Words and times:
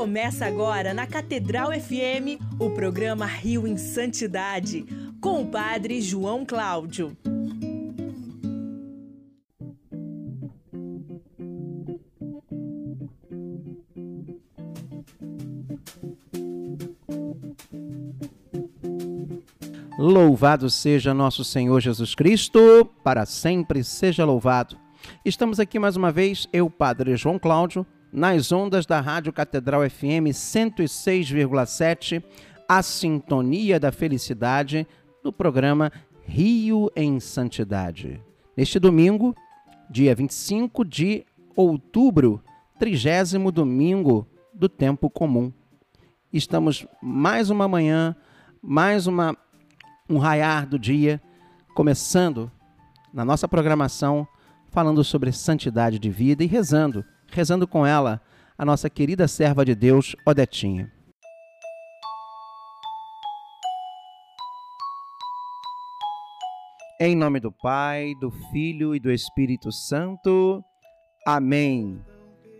Começa 0.00 0.46
agora 0.46 0.94
na 0.94 1.06
Catedral 1.06 1.72
FM 1.72 2.40
o 2.58 2.70
programa 2.70 3.26
Rio 3.26 3.66
em 3.66 3.76
Santidade, 3.76 4.86
com 5.20 5.42
o 5.42 5.46
Padre 5.46 6.00
João 6.00 6.46
Cláudio. 6.46 7.14
Louvado 19.98 20.70
seja 20.70 21.12
nosso 21.12 21.44
Senhor 21.44 21.78
Jesus 21.78 22.14
Cristo, 22.14 22.86
para 23.04 23.26
sempre 23.26 23.84
seja 23.84 24.24
louvado. 24.24 24.78
Estamos 25.26 25.60
aqui 25.60 25.78
mais 25.78 25.94
uma 25.94 26.10
vez, 26.10 26.48
eu, 26.54 26.70
Padre 26.70 27.14
João 27.16 27.38
Cláudio, 27.38 27.86
nas 28.12 28.50
ondas 28.50 28.86
da 28.86 29.00
Rádio 29.00 29.32
Catedral 29.32 29.88
FM 29.88 30.32
106,7, 30.32 32.22
a 32.68 32.82
sintonia 32.82 33.78
da 33.78 33.92
felicidade, 33.92 34.86
no 35.22 35.32
programa 35.32 35.92
Rio 36.24 36.90
em 36.96 37.20
Santidade. 37.20 38.22
Neste 38.56 38.78
domingo, 38.78 39.34
dia 39.88 40.14
25 40.14 40.84
de 40.84 41.24
outubro, 41.54 42.42
trigésimo 42.78 43.52
domingo 43.52 44.26
do 44.54 44.68
tempo 44.68 45.10
comum. 45.10 45.52
Estamos 46.32 46.86
mais 47.02 47.50
uma 47.50 47.68
manhã, 47.68 48.16
mais 48.62 49.06
uma 49.06 49.36
um 50.08 50.18
raiar 50.18 50.66
do 50.66 50.78
dia, 50.78 51.20
começando 51.74 52.50
na 53.12 53.24
nossa 53.24 53.46
programação 53.46 54.26
falando 54.70 55.02
sobre 55.02 55.32
santidade 55.32 55.98
de 55.98 56.10
vida 56.10 56.42
e 56.42 56.46
rezando, 56.46 57.04
rezando 57.30 57.66
com 57.66 57.86
ela 57.86 58.20
a 58.56 58.64
nossa 58.64 58.90
querida 58.90 59.26
serva 59.26 59.64
de 59.64 59.74
Deus, 59.74 60.14
Odetinha. 60.26 60.92
Em 67.00 67.16
nome 67.16 67.40
do 67.40 67.50
Pai, 67.50 68.14
do 68.20 68.30
Filho 68.52 68.94
e 68.94 69.00
do 69.00 69.10
Espírito 69.10 69.72
Santo. 69.72 70.62
Amém. 71.26 71.98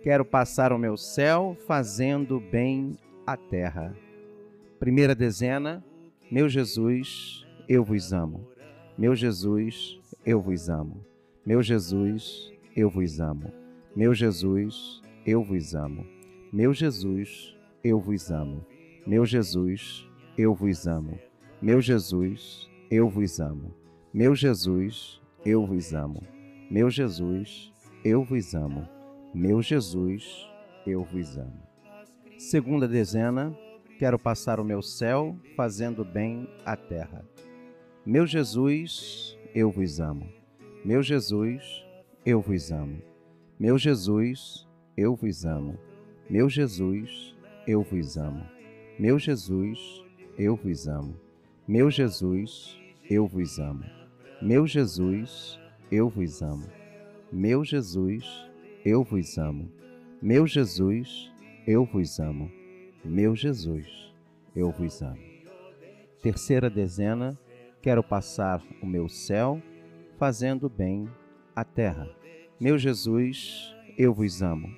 Quero 0.02 0.24
passar 0.24 0.72
o 0.72 0.78
meu 0.78 0.96
céu 0.96 1.55
fazendo 1.66 2.40
bem 2.40 2.96
a 3.27 3.36
terra. 3.36 3.94
Primeira 4.78 5.14
dezena, 5.14 5.84
meu 6.30 6.48
Jesus, 6.48 7.44
eu 7.68 7.84
vos 7.84 8.14
amo. 8.14 8.48
Meu 8.96 9.14
Jesus, 9.14 9.98
eu 10.24 10.40
vos 10.40 10.70
amo. 10.70 11.05
Meu 11.44 11.62
Jesus, 11.62 12.50
eu 12.74 12.88
vos 12.88 13.20
amo. 13.20 13.52
Meu 13.94 14.14
Jesus, 14.14 15.02
eu 15.27 15.42
vos 15.42 15.74
amo. 15.74 16.06
Meu 16.52 16.72
Jesus, 16.72 17.56
eu 17.83 18.00
vos 18.00 18.30
amo. 18.30 18.64
Meu 19.06 19.24
Jesus, 19.27 20.06
eu 20.36 20.55
vos 20.55 20.86
amo. 20.86 21.19
Meu 21.60 21.80
Jesus, 21.80 22.70
eu 22.91 23.08
vos 23.08 23.41
amo. 23.41 23.74
Meu 24.12 24.34
Jesus, 24.34 25.20
eu 25.44 25.66
vos 25.66 25.92
amo. 25.92 26.22
Meu 26.70 26.91
Jesus, 26.91 27.72
eu 28.05 28.24
vos 28.24 28.55
amo. 28.55 28.88
Meu 29.34 29.62
Jesus, 29.62 30.48
eu 30.86 31.05
vos 31.05 31.36
amo. 31.36 31.62
Segunda 32.38 32.88
dezena, 32.88 33.55
Quero 34.00 34.18
passar 34.18 34.58
o 34.58 34.64
meu 34.64 34.80
céu 34.80 35.36
fazendo 35.55 36.02
bem 36.02 36.48
à 36.64 36.74
terra. 36.74 37.22
Meu 38.06 38.27
Jesus, 38.27 39.36
eu 39.55 39.70
vos 39.70 40.00
amo. 40.00 40.27
Meu 40.83 41.02
Jesus, 41.02 41.62
eu 42.24 42.41
vos 42.41 42.72
amo. 42.72 43.09
Meu 43.61 43.77
Jesus, 43.77 44.66
eu 44.97 45.14
vos 45.14 45.44
amo. 45.44 45.78
Meu 46.30 46.48
Jesus, 46.48 47.36
eu 47.67 47.83
vos 47.83 48.17
amo. 48.17 48.42
Meu 48.98 49.19
Jesus, 49.19 50.02
eu 50.39 50.56
vos 50.56 50.89
amo. 50.89 51.14
Meu 51.69 51.91
Jesus, 51.91 52.80
eu 53.11 53.28
vos 53.28 53.58
amo. 53.58 53.84
Meu 54.41 54.67
Jesus, 54.67 55.61
eu 55.92 56.08
vos 56.08 56.40
amo. 56.40 56.67
Meu 57.30 57.62
Jesus, 57.62 58.24
eu 58.83 59.05
vos 59.05 59.36
amo. 59.36 59.70
Meu 60.23 60.46
Jesus, 60.46 61.30
eu 61.67 61.84
vos 61.84 62.18
amo. 62.18 62.51
Meu 63.05 63.36
Jesus, 63.36 64.14
eu 64.57 64.70
vos 64.70 65.02
amo. 65.02 65.20
Terceira 66.23 66.70
dezena, 66.70 67.39
quero 67.83 68.02
passar 68.02 68.63
o 68.80 68.86
meu 68.86 69.07
céu 69.07 69.61
fazendo 70.17 70.67
bem 70.67 71.07
à 71.55 71.63
terra. 71.63 72.20
Meu 72.60 72.76
Jesus, 72.76 73.74
eu 73.96 74.12
vos 74.12 74.42
amo. 74.42 74.68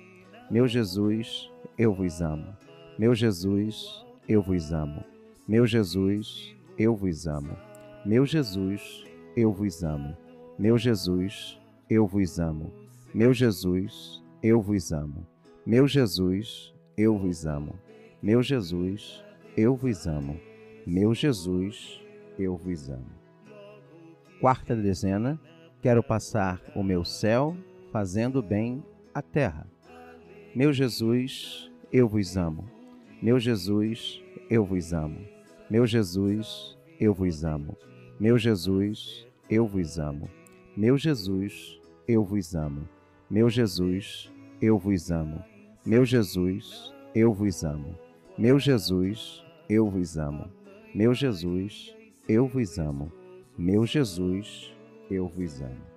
Meu 0.49 0.69
Jesus, 0.69 1.51
eu 1.77 1.93
vos 1.93 2.21
amo. 2.21 2.55
Meu 2.97 3.13
Jesus, 3.13 4.05
eu 4.25 4.41
vos 4.41 4.71
amo. 4.71 5.03
Meu 5.45 5.67
Jesus, 5.67 6.55
eu 6.79 6.95
vos 6.95 7.27
amo. 7.27 7.57
Meu 8.05 8.25
Jesus, 8.25 9.03
eu 9.35 9.51
vos 9.51 9.83
amo. 9.83 10.15
Meu 10.57 10.77
Jesus, 10.77 11.59
eu 11.89 12.07
vos 12.07 12.39
amo. 12.39 12.71
Meu 13.13 13.33
Jesus, 13.33 14.23
eu 14.41 14.61
vos 14.61 14.93
amo. 14.93 15.27
Meu 15.65 15.85
Jesus, 15.85 16.73
eu 16.95 17.17
vos 17.17 17.45
amo. 17.45 17.77
Meu 18.21 18.41
Jesus, 18.41 19.21
eu 19.57 19.75
vos 19.75 20.07
amo. 20.07 20.39
Meu 20.87 21.13
Jesus, 21.13 22.01
eu 22.39 22.55
vos 22.55 22.89
amo. 22.89 23.11
Quarta 24.39 24.73
dezena, 24.73 25.37
quero 25.81 26.01
passar 26.01 26.61
o 26.73 26.81
meu 26.81 27.03
céu 27.03 27.57
fazendo 27.93 28.41
bem 28.41 28.83
à 29.13 29.21
terra. 29.21 29.67
Meu 30.55 30.73
Jesus, 30.73 31.71
eu 31.91 32.09
vos 32.09 32.35
amo. 32.35 32.67
Meu 33.21 33.39
Jesus, 33.39 34.19
eu 34.49 34.65
vos 34.65 34.91
amo. 34.91 35.19
Meu 35.69 35.85
Jesus, 35.85 36.75
eu 36.99 37.13
vos 37.13 37.43
amo. 37.43 37.77
Meu 38.19 38.35
Jesus, 38.35 39.27
eu 39.47 39.67
vos 39.67 39.99
amo. 39.99 40.27
Meu 40.75 40.97
Jesus, 40.97 41.79
eu 42.07 42.23
vos 42.23 42.55
amo. 42.55 42.89
Meu 43.29 43.47
Jesus, 43.47 44.33
eu 44.59 44.79
vos 44.79 45.11
amo. 45.11 45.43
Meu 45.85 46.03
Jesus, 46.03 46.91
eu 47.13 47.31
vos 47.31 47.63
amo. 47.63 47.95
Meu 48.39 48.57
Jesus, 48.59 49.45
eu 49.69 49.87
vos 49.87 50.17
amo. 50.17 50.49
Meu 50.95 51.13
Jesus, 51.13 51.95
eu 52.27 52.47
vos 52.47 52.79
amo. 52.79 53.11
Meu 53.55 53.85
Jesus, 53.85 54.73
eu 55.11 55.27
vos 55.27 55.61
amo. 55.61 55.92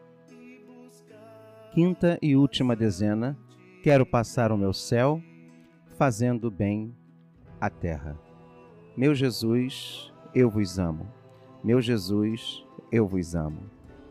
Quinta 1.76 2.18
e 2.22 2.34
última 2.34 2.74
dezena, 2.74 3.36
quero 3.82 4.06
passar 4.06 4.50
o 4.50 4.56
meu 4.56 4.72
céu 4.72 5.22
fazendo 5.98 6.50
bem 6.50 6.96
à 7.60 7.68
terra. 7.68 8.18
Meu 8.96 9.14
Jesus, 9.14 10.10
eu 10.34 10.48
vos 10.48 10.78
amo. 10.78 11.06
Meu 11.62 11.82
Jesus, 11.82 12.64
eu 12.90 13.06
vos 13.06 13.34
amo. 13.34 13.60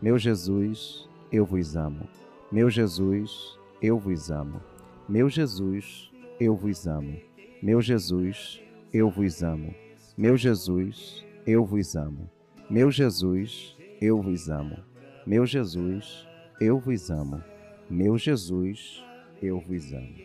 Meu 0.00 0.16
Jesus, 0.16 1.08
eu 1.32 1.44
vos 1.44 1.76
amo. 1.76 2.08
Meu 2.52 2.70
Jesus, 2.70 3.58
eu 3.82 3.98
vos 3.98 4.30
amo. 4.30 4.60
Meu 5.08 5.28
Jesus, 5.28 6.12
eu 6.38 6.54
vos 6.54 6.86
amo. 6.86 7.20
Meu 7.60 7.82
Jesus, 7.82 8.62
eu 8.92 9.10
vos 9.10 9.42
amo. 9.42 9.74
Meu 10.16 10.36
Jesus, 10.36 11.26
eu 11.44 11.64
vos 11.64 11.96
amo. 11.96 12.30
Meu 12.70 12.92
Jesus, 12.92 13.76
eu 14.00 14.22
vos 14.22 14.48
amo. 14.48 14.78
Meu 15.26 15.44
Jesus, 15.44 16.28
eu 16.60 16.78
vos 16.78 17.10
amo. 17.10 17.55
Meu 17.88 18.18
Jesus, 18.18 19.04
eu 19.40 19.60
vos 19.60 19.92
amo. 19.92 20.16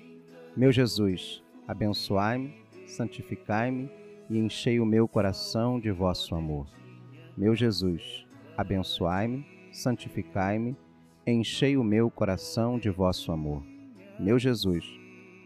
Meu 0.57 0.71
Jesus, 0.71 1.43
abençoai-me, 1.67 2.55
santificai-me 2.87 3.87
e 4.27 4.39
enchei 4.39 4.79
o 4.79 4.85
meu 4.85 5.07
coração 5.07 5.79
de 5.79 5.91
vosso 5.91 6.33
amor. 6.33 6.67
Meu 7.37 7.55
Jesus, 7.55 8.25
abençoai-me, 8.57 9.45
santificai-me, 9.71 10.75
enchei 11.25 11.77
o 11.77 11.83
meu 11.83 12.09
coração 12.09 12.79
de 12.79 12.89
vosso 12.89 13.31
amor. 13.31 13.63
Meu 14.19 14.39
Jesus, 14.39 14.83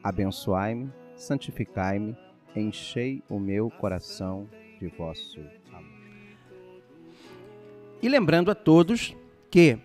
abençoai-me, 0.01 0.89
santificai-me, 1.17 2.15
enchei 2.55 3.21
o 3.29 3.37
meu 3.37 3.69
coração 3.69 4.47
de 4.79 4.87
vosso 4.87 5.41
amor. 5.67 5.91
E 8.01 8.07
lembrando 8.07 8.49
a 8.49 8.55
todos 8.55 9.13
que 9.51 9.77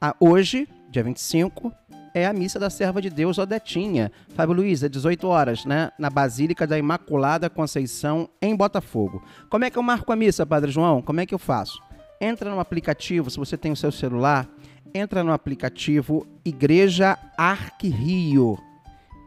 a 0.00 0.16
hoje, 0.18 0.66
dia 0.90 1.02
25, 1.02 1.72
é 2.14 2.26
a 2.26 2.32
missa 2.32 2.58
da 2.58 2.70
serva 2.70 3.02
de 3.02 3.10
Deus 3.10 3.36
Odetinha. 3.36 4.10
Fábio 4.34 4.54
Luiz, 4.54 4.82
é 4.82 4.88
18 4.88 5.26
horas, 5.28 5.64
né? 5.64 5.90
Na 5.98 6.08
Basílica 6.08 6.66
da 6.66 6.78
Imaculada 6.78 7.50
Conceição, 7.50 8.28
em 8.40 8.56
Botafogo. 8.56 9.22
Como 9.50 9.64
é 9.64 9.70
que 9.70 9.78
eu 9.78 9.82
marco 9.82 10.10
a 10.12 10.16
missa, 10.16 10.46
Padre 10.46 10.70
João? 10.70 11.02
Como 11.02 11.20
é 11.20 11.26
que 11.26 11.34
eu 11.34 11.38
faço? 11.38 11.78
Entra 12.20 12.50
no 12.50 12.60
aplicativo, 12.60 13.30
se 13.30 13.36
você 13.36 13.56
tem 13.56 13.70
o 13.70 13.76
seu 13.76 13.92
celular, 13.92 14.48
entra 14.94 15.22
no 15.22 15.32
aplicativo 15.32 16.26
Igreja 16.44 17.18
Arquirio. 17.36 18.58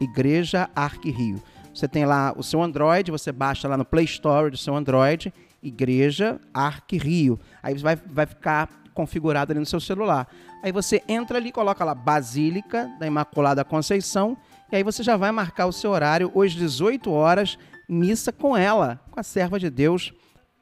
Igreja 0.02 0.70
Arquirio. 0.76 1.42
Você 1.74 1.88
tem 1.88 2.06
lá 2.06 2.34
o 2.36 2.42
seu 2.42 2.62
Android, 2.62 3.12
você 3.12 3.32
baixa 3.32 3.68
lá 3.68 3.78
no 3.78 3.86
Play 3.86 4.06
Store 4.06 4.50
do 4.50 4.58
seu 4.58 4.76
Android, 4.76 5.32
Igreja 5.62 6.40
Arquirio. 6.54 7.40
Aí 7.62 7.76
vai, 7.76 7.96
vai 7.96 8.26
ficar 8.26 8.79
configurado 9.00 9.54
ali 9.54 9.62
no 9.62 9.66
seu 9.66 9.80
celular. 9.80 10.28
Aí 10.62 10.74
você 10.74 11.02
entra 11.08 11.38
ali, 11.38 11.54
coloca 11.54 11.86
lá 11.86 11.96
Basílica 11.96 12.92
da 13.00 13.08
Imaculada 13.08 13.64
Conceição 13.64 14.38
E 14.70 14.76
aí 14.76 14.84
você 14.84 15.02
já 15.02 15.16
vai 15.16 15.32
marcar 15.32 15.68
o 15.68 15.72
seu 15.72 15.92
horário, 15.92 16.30
hoje 16.36 16.58
18 16.58 17.10
horas, 17.10 17.58
missa 17.88 18.34
com 18.34 18.58
ela, 18.58 19.00
com 19.10 19.18
a 19.18 19.24
serva 19.24 19.58
de 19.58 19.70
Deus, 19.70 20.14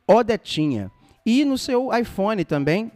Odetinha. 0.06 0.92
E 1.26 1.44
no 1.44 1.58
seu 1.58 1.90
iPhone 1.92 2.46
também, 2.46 2.92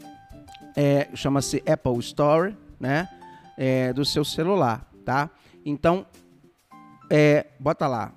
é, 0.77 1.09
chama-se 1.15 1.63
Apple 1.67 1.97
Store, 1.99 2.55
né? 2.79 3.09
É, 3.57 3.91
do 3.93 4.05
seu 4.05 4.23
celular, 4.23 4.87
tá? 5.03 5.27
Então, 5.65 6.05
é, 7.09 7.47
bota 7.59 7.87
lá, 7.87 8.13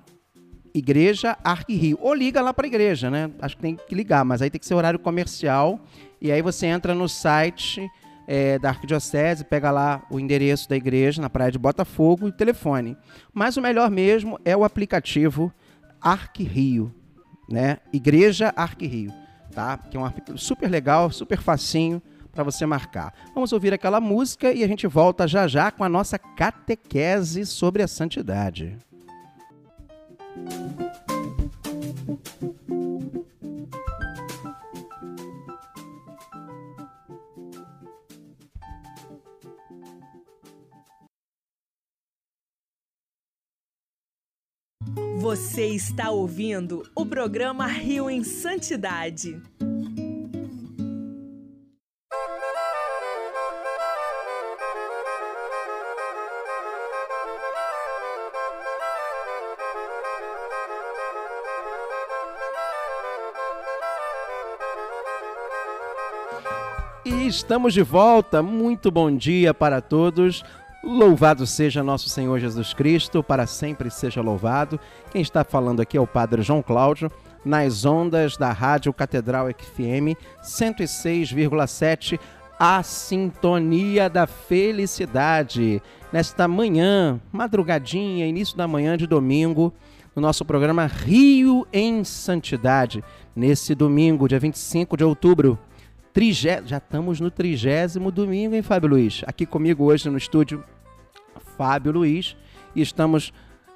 Igreja 0.75 1.37
Arque 1.41 1.73
Rio. 1.73 1.97
Ou 2.01 2.13
liga 2.13 2.41
lá 2.41 2.53
para 2.53 2.65
a 2.65 2.67
igreja, 2.67 3.09
né? 3.09 3.31
Acho 3.41 3.55
que 3.55 3.61
tem 3.61 3.77
que 3.77 3.95
ligar, 3.95 4.25
mas 4.25 4.41
aí 4.41 4.49
tem 4.49 4.59
que 4.59 4.65
ser 4.65 4.73
horário 4.73 4.99
comercial. 4.99 5.79
E 6.21 6.33
aí 6.33 6.41
você 6.41 6.65
entra 6.67 6.93
no 6.93 7.07
site 7.07 7.89
é, 8.27 8.59
da 8.59 8.69
Arquidiocese, 8.69 9.45
pega 9.45 9.71
lá 9.71 10.03
o 10.11 10.19
endereço 10.19 10.67
da 10.67 10.75
igreja 10.75 11.21
na 11.21 11.29
praia 11.29 11.49
de 11.49 11.57
Botafogo 11.57 12.27
e 12.27 12.29
o 12.29 12.33
telefone. 12.33 12.97
Mas 13.33 13.55
o 13.55 13.61
melhor 13.61 13.89
mesmo 13.89 14.37
é 14.43 14.55
o 14.55 14.65
aplicativo 14.65 15.49
Arque 16.01 16.43
Rio, 16.43 16.93
né? 17.49 17.77
Igreja 17.93 18.53
Arque 18.53 18.85
Rio, 18.85 19.13
tá? 19.53 19.77
Que 19.77 19.95
é 19.95 19.99
um 19.99 20.05
aplicativo 20.05 20.37
super 20.37 20.69
legal, 20.69 21.09
super 21.09 21.39
facinho 21.39 22.01
para 22.33 22.43
você 22.43 22.65
marcar. 22.65 23.13
Vamos 23.33 23.53
ouvir 23.53 23.73
aquela 23.73 24.01
música 24.01 24.51
e 24.51 24.61
a 24.61 24.67
gente 24.67 24.87
volta 24.87 25.25
já 25.25 25.47
já 25.47 25.71
com 25.71 25.85
a 25.85 25.89
nossa 25.89 26.19
catequese 26.19 27.45
sobre 27.45 27.81
a 27.81 27.87
santidade. 27.87 28.77
Você 45.25 45.65
está 45.67 46.11
ouvindo 46.11 46.83
o 46.95 47.05
programa 47.05 47.65
Rio 47.65 48.09
em 48.09 48.23
Santidade. 48.23 49.41
Estamos 67.35 67.73
de 67.73 67.81
volta. 67.81 68.41
Muito 68.41 68.89
bom 68.89 69.13
dia 69.13 69.53
para 69.53 69.81
todos. 69.81 70.41
Louvado 70.81 71.45
seja 71.45 71.83
nosso 71.83 72.07
Senhor 72.07 72.39
Jesus 72.39 72.73
Cristo, 72.73 73.21
para 73.21 73.45
sempre 73.45 73.89
seja 73.91 74.21
louvado. 74.21 74.79
Quem 75.11 75.21
está 75.21 75.43
falando 75.43 75.81
aqui 75.81 75.97
é 75.97 76.01
o 76.01 76.07
Padre 76.07 76.41
João 76.41 76.61
Cláudio, 76.61 77.11
nas 77.43 77.83
ondas 77.83 78.37
da 78.37 78.53
Rádio 78.53 78.93
Catedral 78.93 79.47
FM 79.47 80.15
106,7, 80.43 82.17
a 82.57 82.81
sintonia 82.83 84.09
da 84.09 84.25
felicidade. 84.25 85.81
Nesta 86.13 86.47
manhã, 86.47 87.19
madrugadinha, 87.33 88.25
início 88.25 88.55
da 88.55 88.67
manhã 88.67 88.95
de 88.95 89.05
domingo, 89.05 89.73
no 90.15 90.21
nosso 90.21 90.45
programa 90.45 90.85
Rio 90.85 91.67
em 91.73 92.01
Santidade, 92.05 93.03
nesse 93.35 93.75
domingo, 93.75 94.29
dia 94.29 94.39
25 94.39 94.95
de 94.95 95.03
outubro 95.03 95.59
Trigé... 96.15 96.63
Já 96.65 96.77
estamos 96.77 97.19
no 97.19 97.29
trigésimo 97.29 98.09
domingo, 98.09 98.55
hein, 98.55 98.61
Fábio 98.61 98.91
Luiz? 98.91 99.21
Aqui 99.27 99.45
comigo 99.45 99.83
hoje 99.83 100.09
no 100.09 100.17
estúdio, 100.17 100.63
Fábio 101.57 101.91
Luiz, 101.91 102.37
e 102.73 102.81
estamos 102.81 103.33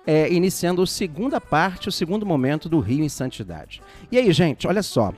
é, 0.07 0.31
iniciando 0.31 0.81
a 0.81 0.87
segunda 0.87 1.41
parte, 1.41 1.89
o 1.89 1.91
segundo 1.91 2.25
momento 2.25 2.69
do 2.69 2.79
Rio 2.79 3.03
em 3.03 3.09
Santidade. 3.09 3.81
E 4.09 4.17
aí, 4.17 4.31
gente, 4.31 4.65
olha 4.69 4.81
só. 4.81 5.13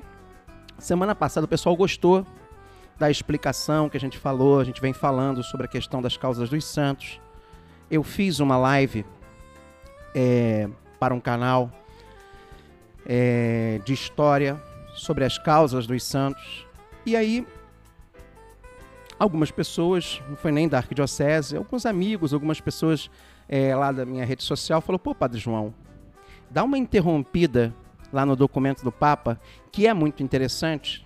Semana 0.79 1.13
passada 1.13 1.45
o 1.45 1.47
pessoal 1.47 1.75
gostou 1.75 2.25
da 2.97 3.11
explicação 3.11 3.87
que 3.87 3.97
a 3.97 3.99
gente 3.99 4.17
falou, 4.17 4.59
a 4.59 4.63
gente 4.63 4.81
vem 4.81 4.91
falando 4.91 5.43
sobre 5.43 5.67
a 5.67 5.69
questão 5.69 6.01
das 6.01 6.17
causas 6.17 6.49
dos 6.49 6.65
santos. 6.65 7.21
Eu 7.91 8.01
fiz 8.01 8.39
uma 8.39 8.57
live 8.57 9.05
é, 10.15 10.67
para 10.99 11.13
um 11.13 11.19
canal 11.19 11.71
é, 13.05 13.79
de 13.85 13.93
história 13.93 14.59
sobre 14.95 15.23
as 15.23 15.37
causas 15.37 15.85
dos 15.85 16.03
santos. 16.03 16.70
E 17.05 17.15
aí, 17.15 17.45
algumas 19.17 19.51
pessoas, 19.51 20.21
não 20.29 20.35
foi 20.35 20.51
nem 20.51 20.67
da 20.67 20.77
arquidiocese, 20.77 21.57
alguns 21.57 21.85
amigos, 21.85 22.33
algumas 22.33 22.61
pessoas 22.61 23.09
é, 23.47 23.75
lá 23.75 23.91
da 23.91 24.05
minha 24.05 24.25
rede 24.25 24.43
social, 24.43 24.81
falou: 24.81 24.99
pô, 24.99 25.13
Padre 25.15 25.39
João, 25.39 25.73
dá 26.49 26.63
uma 26.63 26.77
interrompida 26.77 27.73
lá 28.11 28.25
no 28.25 28.35
documento 28.35 28.83
do 28.83 28.91
Papa, 28.91 29.39
que 29.71 29.87
é 29.87 29.93
muito 29.93 30.21
interessante, 30.21 31.05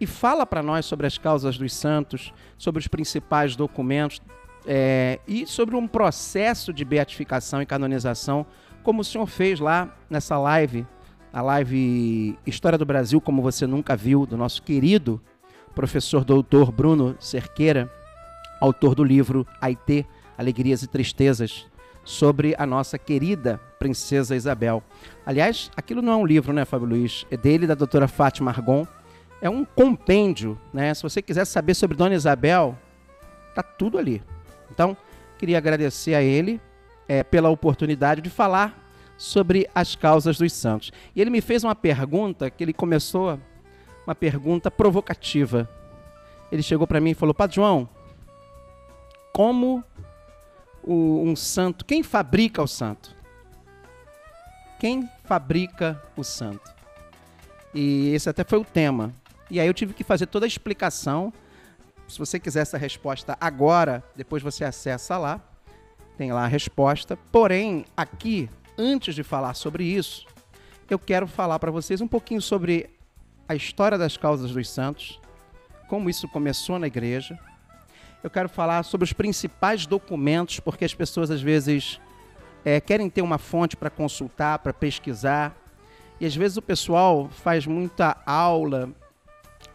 e 0.00 0.06
fala 0.06 0.46
para 0.46 0.62
nós 0.62 0.86
sobre 0.86 1.06
as 1.06 1.18
causas 1.18 1.58
dos 1.58 1.72
santos, 1.74 2.32
sobre 2.56 2.80
os 2.80 2.88
principais 2.88 3.56
documentos 3.56 4.20
é, 4.66 5.18
e 5.26 5.46
sobre 5.46 5.76
um 5.76 5.86
processo 5.86 6.72
de 6.72 6.84
beatificação 6.84 7.60
e 7.60 7.66
canonização, 7.66 8.46
como 8.82 9.02
o 9.02 9.04
senhor 9.04 9.26
fez 9.26 9.60
lá 9.60 9.94
nessa 10.08 10.38
live 10.38 10.86
a 11.32 11.42
live 11.42 12.38
História 12.46 12.78
do 12.78 12.84
Brasil 12.84 13.20
como 13.20 13.42
você 13.42 13.66
nunca 13.66 13.96
viu, 13.96 14.26
do 14.26 14.36
nosso 14.36 14.62
querido 14.62 15.20
professor 15.74 16.24
doutor 16.24 16.72
Bruno 16.72 17.16
Cerqueira, 17.20 17.90
autor 18.60 18.94
do 18.94 19.04
livro 19.04 19.46
Aitê, 19.60 20.04
Alegrias 20.36 20.82
e 20.82 20.86
Tristezas, 20.86 21.66
sobre 22.04 22.54
a 22.58 22.66
nossa 22.66 22.98
querida 22.98 23.60
princesa 23.78 24.34
Isabel. 24.34 24.82
Aliás, 25.24 25.70
aquilo 25.76 26.02
não 26.02 26.12
é 26.12 26.16
um 26.16 26.26
livro, 26.26 26.52
né, 26.52 26.64
Fábio 26.64 26.88
Luiz? 26.88 27.26
É 27.30 27.36
dele 27.36 27.66
da 27.66 27.74
doutora 27.74 28.08
Fátima 28.08 28.50
Argon. 28.50 28.86
É 29.40 29.48
um 29.48 29.64
compêndio, 29.64 30.58
né? 30.72 30.92
Se 30.92 31.02
você 31.02 31.22
quiser 31.22 31.44
saber 31.46 31.74
sobre 31.74 31.96
Dona 31.96 32.14
Isabel, 32.14 32.76
tá 33.54 33.62
tudo 33.62 33.96
ali. 33.96 34.22
Então, 34.70 34.96
queria 35.38 35.56
agradecer 35.56 36.14
a 36.14 36.22
ele 36.22 36.60
é, 37.08 37.22
pela 37.22 37.48
oportunidade 37.48 38.20
de 38.20 38.28
falar 38.28 38.79
sobre 39.20 39.68
as 39.74 39.94
causas 39.94 40.38
dos 40.38 40.50
santos. 40.54 40.90
E 41.14 41.20
ele 41.20 41.28
me 41.28 41.42
fez 41.42 41.62
uma 41.62 41.74
pergunta 41.74 42.48
que 42.48 42.64
ele 42.64 42.72
começou, 42.72 43.38
uma 44.06 44.14
pergunta 44.14 44.70
provocativa. 44.70 45.68
Ele 46.50 46.62
chegou 46.62 46.86
para 46.86 47.02
mim 47.02 47.10
e 47.10 47.14
falou: 47.14 47.34
Padre 47.34 47.56
João, 47.56 47.86
como 49.30 49.84
o, 50.82 51.22
um 51.22 51.36
santo, 51.36 51.84
quem 51.84 52.02
fabrica 52.02 52.62
o 52.62 52.66
santo? 52.66 53.14
Quem 54.78 55.06
fabrica 55.24 56.02
o 56.16 56.24
santo? 56.24 56.72
E 57.74 58.14
esse 58.14 58.30
até 58.30 58.42
foi 58.42 58.58
o 58.58 58.64
tema. 58.64 59.12
E 59.50 59.60
aí 59.60 59.66
eu 59.66 59.74
tive 59.74 59.92
que 59.92 60.02
fazer 60.02 60.24
toda 60.28 60.46
a 60.46 60.48
explicação. 60.48 61.30
Se 62.08 62.18
você 62.18 62.40
quiser 62.40 62.60
essa 62.60 62.78
resposta 62.78 63.36
agora, 63.38 64.02
depois 64.16 64.42
você 64.42 64.64
acessa 64.64 65.18
lá. 65.18 65.38
Tem 66.16 66.32
lá 66.32 66.44
a 66.44 66.48
resposta. 66.48 67.18
Porém, 67.30 67.84
aqui 67.94 68.48
antes 68.80 69.14
de 69.14 69.22
falar 69.22 69.54
sobre 69.54 69.84
isso, 69.84 70.26
eu 70.88 70.98
quero 70.98 71.26
falar 71.26 71.58
para 71.58 71.70
vocês 71.70 72.00
um 72.00 72.08
pouquinho 72.08 72.40
sobre 72.40 72.88
a 73.46 73.54
história 73.54 73.98
das 73.98 74.16
causas 74.16 74.50
dos 74.50 74.68
santos, 74.68 75.20
como 75.88 76.08
isso 76.08 76.26
começou 76.28 76.78
na 76.78 76.86
igreja. 76.86 77.38
Eu 78.22 78.30
quero 78.30 78.48
falar 78.48 78.82
sobre 78.84 79.04
os 79.04 79.12
principais 79.12 79.86
documentos, 79.86 80.60
porque 80.60 80.84
as 80.84 80.94
pessoas 80.94 81.30
às 81.30 81.42
vezes 81.42 82.00
é, 82.64 82.80
querem 82.80 83.10
ter 83.10 83.22
uma 83.22 83.38
fonte 83.38 83.76
para 83.76 83.90
consultar, 83.90 84.58
para 84.60 84.72
pesquisar, 84.72 85.54
e 86.18 86.26
às 86.26 86.34
vezes 86.34 86.56
o 86.56 86.62
pessoal 86.62 87.28
faz 87.28 87.66
muita 87.66 88.16
aula, 88.24 88.90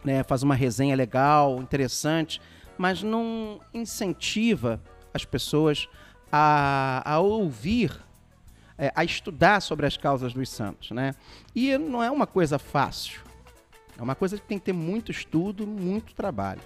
né, 0.04 0.22
faz 0.22 0.42
uma 0.42 0.54
resenha 0.54 0.96
legal, 0.96 1.60
interessante, 1.60 2.40
mas 2.76 3.02
não 3.02 3.60
incentiva 3.72 4.80
as 5.14 5.24
pessoas 5.24 5.88
a, 6.30 7.02
a 7.04 7.18
ouvir 7.20 8.05
é, 8.78 8.92
a 8.94 9.04
estudar 9.04 9.60
sobre 9.60 9.86
as 9.86 9.96
causas 9.96 10.32
dos 10.32 10.48
santos, 10.48 10.90
né? 10.90 11.14
E 11.54 11.76
não 11.78 12.02
é 12.02 12.10
uma 12.10 12.26
coisa 12.26 12.58
fácil. 12.58 13.20
É 13.98 14.02
uma 14.02 14.14
coisa 14.14 14.36
que 14.36 14.42
tem 14.42 14.58
que 14.58 14.66
ter 14.66 14.72
muito 14.72 15.10
estudo, 15.10 15.66
muito 15.66 16.14
trabalho. 16.14 16.60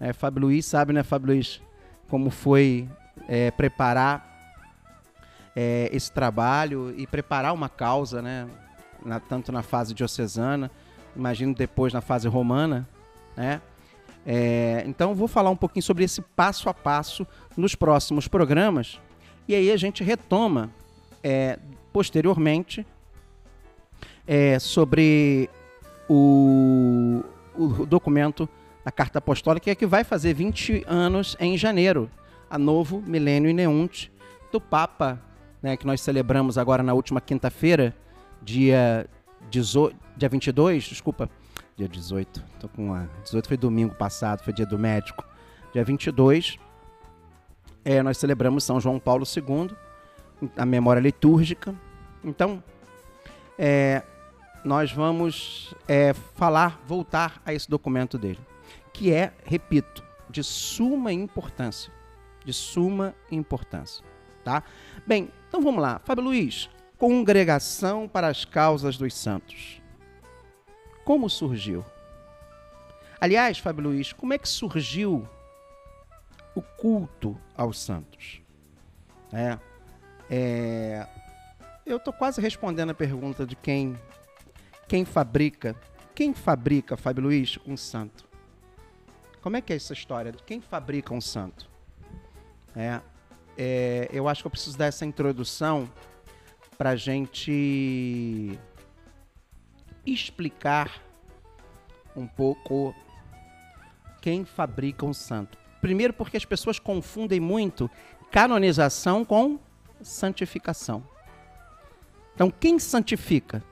É, 0.00 0.12
Fábio 0.12 0.42
Luiz 0.42 0.66
sabe, 0.66 0.92
né, 0.92 1.02
Fábio 1.02 1.28
Luiz, 1.28 1.60
como 2.08 2.30
foi 2.30 2.88
é, 3.26 3.50
preparar 3.50 4.28
é, 5.56 5.88
esse 5.92 6.12
trabalho 6.12 6.94
e 6.96 7.06
preparar 7.06 7.52
uma 7.54 7.68
causa, 7.68 8.22
né? 8.22 8.48
Na, 9.04 9.20
tanto 9.20 9.52
na 9.52 9.62
fase 9.62 9.94
diocesana, 9.94 10.70
imagino 11.14 11.54
depois 11.54 11.92
na 11.92 12.00
fase 12.00 12.28
romana, 12.28 12.88
né? 13.36 13.60
É, 14.26 14.82
então 14.86 15.14
vou 15.14 15.28
falar 15.28 15.50
um 15.50 15.56
pouquinho 15.56 15.82
sobre 15.82 16.04
esse 16.04 16.20
passo 16.20 16.68
a 16.68 16.74
passo 16.74 17.26
nos 17.56 17.74
próximos 17.74 18.28
programas 18.28 19.00
e 19.46 19.54
aí 19.54 19.70
a 19.70 19.76
gente 19.76 20.04
retoma 20.04 20.70
é, 21.28 21.58
posteriormente 21.92 22.86
é, 24.26 24.58
sobre 24.58 25.50
o, 26.08 27.22
o 27.54 27.84
documento 27.84 28.48
da 28.82 28.90
Carta 28.90 29.18
Apostólica 29.18 29.74
que 29.74 29.86
vai 29.86 30.04
fazer 30.04 30.32
20 30.32 30.84
anos 30.86 31.36
em 31.38 31.58
janeiro, 31.58 32.10
a 32.48 32.58
novo 32.58 33.02
Milênio 33.06 33.50
Ineunte, 33.50 34.10
do 34.50 34.58
Papa, 34.58 35.20
né, 35.62 35.76
que 35.76 35.86
nós 35.86 36.00
celebramos 36.00 36.56
agora 36.56 36.82
na 36.82 36.94
última 36.94 37.20
quinta-feira, 37.20 37.94
dia, 38.40 39.06
18, 39.50 39.94
dia 40.16 40.30
22, 40.30 40.84
desculpa, 40.84 41.28
dia 41.76 41.88
18, 41.88 42.42
tô 42.58 42.68
com 42.70 42.94
a, 42.94 43.06
18 43.22 43.48
foi 43.48 43.56
domingo 43.58 43.94
passado, 43.94 44.42
foi 44.42 44.54
dia 44.54 44.64
do 44.64 44.78
médico, 44.78 45.26
dia 45.74 45.84
22, 45.84 46.58
é, 47.84 48.02
nós 48.02 48.16
celebramos 48.16 48.64
São 48.64 48.80
João 48.80 48.98
Paulo 48.98 49.24
II, 49.26 49.76
a 50.56 50.66
memória 50.66 51.00
litúrgica. 51.00 51.74
Então, 52.22 52.62
é, 53.58 54.02
nós 54.64 54.92
vamos 54.92 55.74
é, 55.86 56.12
falar, 56.12 56.80
voltar 56.86 57.40
a 57.44 57.52
esse 57.52 57.68
documento 57.68 58.18
dele, 58.18 58.40
que 58.92 59.12
é, 59.12 59.32
repito, 59.44 60.02
de 60.28 60.42
suma 60.42 61.12
importância. 61.12 61.92
De 62.44 62.52
suma 62.52 63.14
importância. 63.30 64.04
Tá? 64.44 64.62
Bem, 65.06 65.30
então 65.48 65.60
vamos 65.60 65.82
lá. 65.82 66.00
Fábio 66.04 66.24
Luiz, 66.24 66.70
Congregação 66.96 68.08
para 68.08 68.28
as 68.28 68.44
Causas 68.44 68.96
dos 68.96 69.14
Santos. 69.14 69.80
Como 71.04 71.28
surgiu? 71.30 71.84
Aliás, 73.20 73.58
Fábio 73.58 73.84
Luiz, 73.84 74.12
como 74.12 74.32
é 74.32 74.38
que 74.38 74.48
surgiu 74.48 75.28
o 76.54 76.62
culto 76.62 77.36
aos 77.56 77.78
santos? 77.78 78.40
É, 79.32 79.58
é, 80.30 81.06
eu 81.86 81.96
estou 81.96 82.12
quase 82.12 82.40
respondendo 82.40 82.90
a 82.90 82.94
pergunta 82.94 83.46
de 83.46 83.56
quem, 83.56 83.96
quem 84.86 85.04
fabrica. 85.04 85.74
Quem 86.14 86.34
fabrica, 86.34 86.96
Fábio 86.96 87.24
Luiz, 87.24 87.58
um 87.66 87.76
santo? 87.76 88.28
Como 89.40 89.56
é 89.56 89.60
que 89.60 89.72
é 89.72 89.76
essa 89.76 89.92
história? 89.92 90.32
Quem 90.44 90.60
fabrica 90.60 91.14
um 91.14 91.20
santo? 91.20 91.70
É, 92.76 93.00
é, 93.56 94.08
eu 94.12 94.28
acho 94.28 94.42
que 94.42 94.46
eu 94.46 94.50
preciso 94.50 94.76
dar 94.76 94.86
essa 94.86 95.06
introdução 95.06 95.88
para 96.76 96.94
gente 96.94 98.58
explicar 100.04 101.02
um 102.14 102.26
pouco 102.26 102.94
quem 104.20 104.44
fabrica 104.44 105.06
um 105.06 105.14
santo. 105.14 105.56
Primeiro, 105.80 106.12
porque 106.12 106.36
as 106.36 106.44
pessoas 106.44 106.78
confundem 106.78 107.40
muito 107.40 107.90
canonização 108.30 109.24
com 109.24 109.58
santificação. 110.02 111.04
Então, 112.34 112.50
quem 112.50 112.78
santifica? 112.78 113.62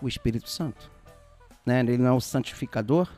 O 0.00 0.06
Espírito 0.06 0.48
Santo. 0.48 0.90
Né? 1.66 1.80
Ele 1.80 1.98
não 1.98 2.06
é 2.06 2.12
o 2.12 2.20
santificador. 2.20 3.08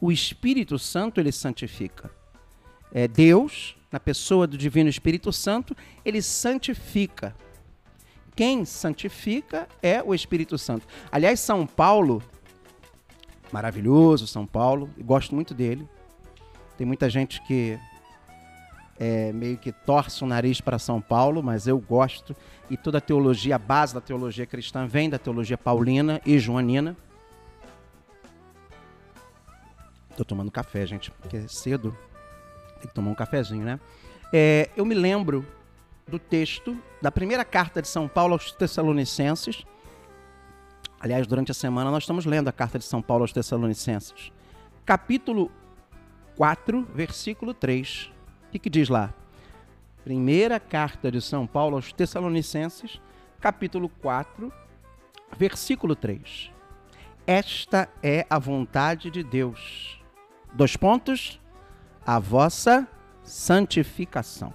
O 0.00 0.12
Espírito 0.12 0.78
Santo 0.78 1.18
ele 1.20 1.32
santifica. 1.32 2.10
É 2.92 3.08
Deus, 3.08 3.76
na 3.90 3.98
pessoa 3.98 4.46
do 4.46 4.58
Divino 4.58 4.88
Espírito 4.88 5.32
Santo, 5.32 5.74
ele 6.04 6.20
santifica. 6.20 7.34
Quem 8.34 8.66
santifica 8.66 9.66
é 9.82 10.02
o 10.02 10.14
Espírito 10.14 10.58
Santo. 10.58 10.86
Aliás, 11.10 11.40
São 11.40 11.66
Paulo, 11.66 12.22
maravilhoso 13.50 14.26
São 14.26 14.46
Paulo, 14.46 14.90
gosto 14.98 15.34
muito 15.34 15.54
dele. 15.54 15.88
Tem 16.76 16.86
muita 16.86 17.08
gente 17.08 17.40
que 17.46 17.78
é, 18.98 19.32
meio 19.32 19.58
que 19.58 19.72
torce 19.72 20.24
o 20.24 20.26
nariz 20.26 20.60
para 20.60 20.78
São 20.78 21.00
Paulo, 21.00 21.42
mas 21.42 21.66
eu 21.66 21.78
gosto. 21.78 22.34
E 22.70 22.76
toda 22.76 22.98
a 22.98 23.00
teologia, 23.00 23.56
a 23.56 23.58
base 23.58 23.94
da 23.94 24.00
teologia 24.00 24.46
cristã 24.46 24.86
vem 24.86 25.10
da 25.10 25.18
teologia 25.18 25.58
paulina 25.58 26.20
e 26.24 26.38
joanina. 26.38 26.96
Tô 30.16 30.24
tomando 30.24 30.50
café, 30.50 30.86
gente, 30.86 31.10
porque 31.10 31.36
é 31.36 31.48
cedo. 31.48 31.96
Tem 32.78 32.88
que 32.88 32.94
tomar 32.94 33.10
um 33.10 33.14
cafezinho, 33.14 33.64
né? 33.64 33.78
É, 34.32 34.70
eu 34.76 34.84
me 34.84 34.94
lembro 34.94 35.46
do 36.08 36.18
texto 36.18 36.76
da 37.02 37.12
primeira 37.12 37.44
carta 37.44 37.82
de 37.82 37.88
São 37.88 38.08
Paulo 38.08 38.32
aos 38.32 38.50
Tessalonicenses. 38.52 39.64
Aliás, 40.98 41.26
durante 41.26 41.50
a 41.50 41.54
semana 41.54 41.90
nós 41.90 42.04
estamos 42.04 42.24
lendo 42.24 42.48
a 42.48 42.52
carta 42.52 42.78
de 42.78 42.84
São 42.84 43.02
Paulo 43.02 43.24
aos 43.24 43.32
Tessalonicenses. 43.32 44.32
Capítulo 44.84 45.50
4, 46.36 46.86
versículo 46.94 47.52
3 47.52 48.15
que, 48.50 48.58
que 48.58 48.70
diz 48.70 48.88
lá? 48.88 49.12
Primeira 50.04 50.60
carta 50.60 51.10
de 51.10 51.20
São 51.20 51.46
Paulo 51.46 51.76
aos 51.76 51.92
Tessalonicenses, 51.92 53.00
capítulo 53.40 53.88
4, 53.88 54.52
versículo 55.36 55.96
3. 55.96 56.50
Esta 57.26 57.88
é 58.02 58.24
a 58.30 58.38
vontade 58.38 59.10
de 59.10 59.22
Deus. 59.22 60.00
Dois 60.52 60.76
pontos. 60.76 61.40
A 62.06 62.20
vossa 62.20 62.86
santificação. 63.24 64.54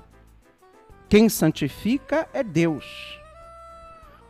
Quem 1.10 1.28
santifica 1.28 2.30
é 2.34 2.42
Deus. 2.42 3.20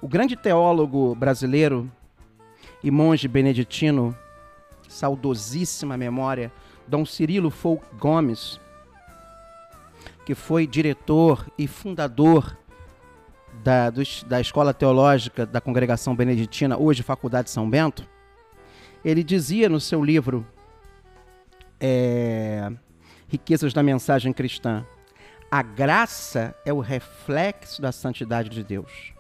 O 0.02 0.08
grande 0.08 0.36
teólogo 0.36 1.14
brasileiro 1.14 1.92
e 2.84 2.90
monge 2.90 3.28
beneditino, 3.28 4.18
saudosíssima 4.90 5.96
memória, 5.96 6.52
Dom 6.88 7.06
Cirilo 7.06 7.52
Folk 7.52 7.86
Gomes, 7.98 8.60
que 10.26 10.36
foi 10.36 10.68
diretor 10.68 11.48
e 11.58 11.68
fundador 11.68 12.58
da, 13.64 13.90
dos, 13.90 14.24
da 14.24 14.40
Escola 14.40 14.74
Teológica 14.74 15.46
da 15.46 15.60
Congregação 15.60 16.16
Beneditina, 16.16 16.78
hoje 16.78 17.04
Faculdade 17.04 17.50
São 17.50 17.70
Bento, 17.70 18.08
ele 19.04 19.24
dizia 19.24 19.68
no 19.68 19.80
seu 19.80 20.04
livro 20.04 20.46
é, 21.80 22.72
Riquezas 23.28 23.74
da 23.74 23.82
Mensagem 23.82 24.32
Cristã: 24.32 24.86
a 25.50 25.62
graça 25.62 26.56
é 26.66 26.72
o 26.72 26.80
reflexo 26.80 27.82
da 27.82 27.92
santidade 27.92 28.50
de 28.50 28.64
Deus, 28.64 29.14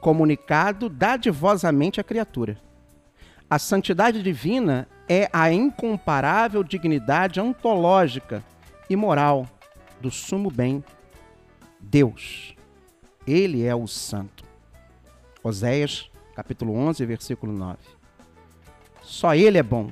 comunicado 0.00 0.88
dadivosamente 0.88 2.00
à 2.00 2.04
criatura. 2.04 2.58
A 3.48 3.58
santidade 3.58 4.22
divina 4.22 4.88
é 5.08 5.28
a 5.32 5.52
incomparável 5.52 6.64
dignidade 6.64 7.40
ontológica 7.40 8.42
e 8.90 8.96
moral 8.96 9.46
do 10.00 10.10
sumo 10.10 10.50
bem, 10.50 10.84
Deus. 11.80 12.54
Ele 13.26 13.64
é 13.64 13.74
o 13.74 13.86
santo. 13.86 14.44
Oséias, 15.42 16.10
capítulo 16.34 16.74
11, 16.74 17.04
versículo 17.04 17.52
9. 17.52 17.78
Só 19.02 19.34
ele 19.34 19.58
é 19.58 19.62
bom. 19.62 19.90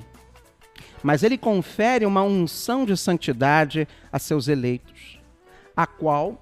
Mas 1.01 1.23
ele 1.23 1.37
confere 1.37 2.05
uma 2.05 2.23
unção 2.23 2.85
de 2.85 2.97
santidade 2.97 3.87
a 4.11 4.19
seus 4.19 4.47
eleitos, 4.47 5.19
a 5.75 5.85
qual 5.85 6.41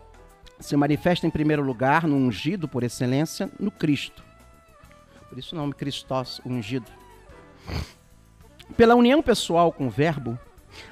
se 0.59 0.75
manifesta 0.77 1.27
em 1.27 1.29
primeiro 1.29 1.61
lugar 1.61 2.07
no 2.07 2.15
ungido 2.15 2.67
por 2.67 2.83
excelência, 2.83 3.51
no 3.59 3.69
Cristo. 3.69 4.23
Por 5.27 5.37
isso 5.37 5.55
o 5.55 5.57
nome 5.57 5.73
Cristós, 5.73 6.39
ungido. 6.45 6.89
Pela 8.77 8.95
união 8.95 9.21
pessoal 9.21 9.71
com 9.71 9.87
o 9.87 9.89
Verbo, 9.89 10.39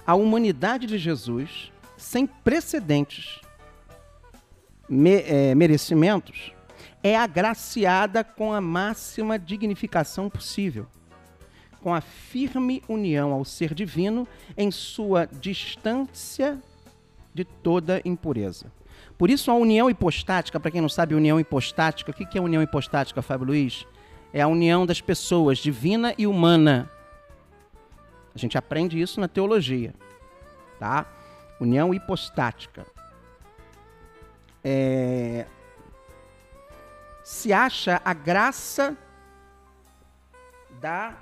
a 0.05 0.15
humanidade 0.15 0.85
de 0.85 0.97
Jesus 0.97 1.71
sem 2.01 2.25
precedentes 2.25 3.39
me, 4.89 5.21
é, 5.21 5.55
merecimentos, 5.55 6.51
é 7.03 7.15
agraciada 7.15 8.23
com 8.23 8.51
a 8.51 8.59
máxima 8.59 9.37
dignificação 9.37 10.29
possível, 10.29 10.87
com 11.81 11.93
a 11.93 12.01
firme 12.01 12.83
união 12.89 13.31
ao 13.31 13.45
ser 13.45 13.73
divino 13.73 14.27
em 14.57 14.71
sua 14.71 15.27
distância 15.27 16.59
de 17.33 17.45
toda 17.45 18.01
impureza. 18.03 18.71
Por 19.17 19.29
isso, 19.29 19.51
a 19.51 19.53
união 19.53 19.89
hipostática, 19.89 20.59
para 20.59 20.71
quem 20.71 20.81
não 20.81 20.89
sabe, 20.89 21.13
união 21.13 21.39
hipostática, 21.39 22.11
o 22.11 22.13
que 22.13 22.37
é 22.37 22.41
união 22.41 22.61
hipostática, 22.61 23.21
Fábio 23.21 23.47
Luiz? 23.47 23.85
É 24.33 24.41
a 24.41 24.47
união 24.47 24.85
das 24.85 24.99
pessoas, 24.99 25.59
divina 25.59 26.13
e 26.17 26.25
humana. 26.25 26.89
A 28.33 28.37
gente 28.37 28.57
aprende 28.57 28.99
isso 28.99 29.19
na 29.19 29.27
teologia, 29.27 29.93
tá? 30.79 31.05
União 31.61 31.93
hipostática. 31.93 32.85
É, 34.63 35.45
se 37.23 37.53
acha 37.53 38.01
a 38.03 38.13
graça 38.13 38.97
da 40.81 41.15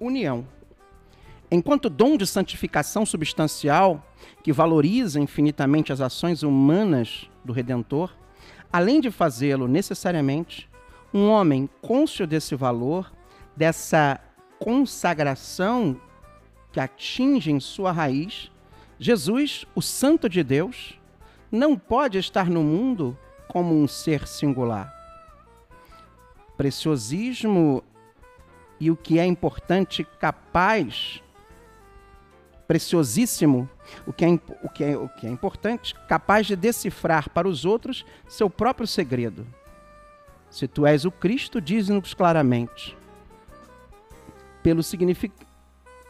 união. 0.00 0.46
Enquanto 1.50 1.90
dom 1.90 2.16
de 2.16 2.26
santificação 2.26 3.04
substancial, 3.04 4.04
que 4.42 4.52
valoriza 4.52 5.18
infinitamente 5.20 5.92
as 5.92 6.00
ações 6.00 6.42
humanas 6.42 7.28
do 7.44 7.52
Redentor, 7.52 8.14
além 8.72 9.00
de 9.00 9.10
fazê-lo 9.10 9.66
necessariamente, 9.66 10.68
um 11.12 11.28
homem 11.28 11.68
cônscio 11.80 12.26
desse 12.26 12.54
valor, 12.54 13.10
dessa 13.56 14.20
consagração 14.58 16.00
que 16.70 16.78
atinge 16.78 17.50
em 17.50 17.58
sua 17.58 17.90
raiz, 17.90 18.50
Jesus, 18.98 19.64
o 19.74 19.82
Santo 19.82 20.28
de 20.28 20.42
Deus, 20.42 20.98
não 21.50 21.76
pode 21.76 22.18
estar 22.18 22.50
no 22.50 22.62
mundo 22.62 23.16
como 23.46 23.74
um 23.74 23.86
ser 23.86 24.26
singular. 24.26 24.92
Preciosismo 26.56 27.82
e 28.80 28.90
o 28.90 28.96
que 28.96 29.18
é 29.18 29.24
importante, 29.24 30.04
capaz 30.20 31.22
preciosíssimo, 32.68 33.68
o 34.06 34.12
que, 34.12 34.26
é, 34.26 34.28
o, 34.62 34.68
que 34.68 34.84
é, 34.84 34.96
o 34.96 35.08
que 35.08 35.26
é 35.26 35.30
importante, 35.30 35.94
capaz 36.06 36.46
de 36.46 36.54
decifrar 36.54 37.30
para 37.30 37.48
os 37.48 37.64
outros 37.64 38.04
seu 38.28 38.50
próprio 38.50 38.86
segredo. 38.86 39.46
Se 40.50 40.68
tu 40.68 40.86
és 40.86 41.06
o 41.06 41.10
Cristo, 41.10 41.62
diz-nos 41.62 42.12
claramente, 42.12 42.96
pelo, 44.62 44.82
signific, 44.82 45.32